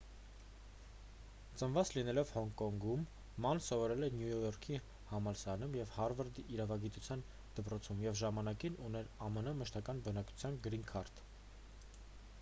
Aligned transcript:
ծնված 1.61 1.89
լինելով 1.95 2.29
հոնկոնգում 2.37 3.01
ման 3.45 3.59
սովորել 3.65 4.07
է 4.07 4.07
նյու 4.21 4.39
յորքի 4.45 4.79
համալսարանում 5.11 5.77
և 5.79 5.91
հարվարդի 5.97 6.45
իրավագիտության 6.55 7.23
դպրոցում 7.59 8.01
և 8.07 8.17
ժամանակին 8.23 8.79
ուներ 8.87 9.11
ամն 9.27 9.51
մշտական 9.61 10.01
բնակության 10.09 10.57
գրին 10.69 10.87
քարտ 10.93 11.23